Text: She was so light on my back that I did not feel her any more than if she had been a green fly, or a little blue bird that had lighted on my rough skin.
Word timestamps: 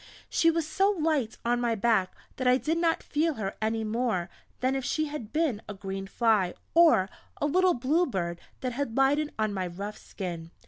She 0.29 0.49
was 0.49 0.65
so 0.67 0.89
light 0.89 1.37
on 1.45 1.61
my 1.61 1.75
back 1.75 2.15
that 2.37 2.47
I 2.47 2.57
did 2.57 2.79
not 2.79 3.03
feel 3.03 3.35
her 3.35 3.55
any 3.61 3.83
more 3.83 4.31
than 4.59 4.73
if 4.75 4.83
she 4.83 5.05
had 5.05 5.31
been 5.31 5.61
a 5.69 5.75
green 5.75 6.07
fly, 6.07 6.55
or 6.73 7.07
a 7.39 7.45
little 7.45 7.75
blue 7.75 8.07
bird 8.07 8.41
that 8.61 8.73
had 8.73 8.97
lighted 8.97 9.31
on 9.37 9.53
my 9.53 9.67
rough 9.67 9.99
skin. 9.99 10.49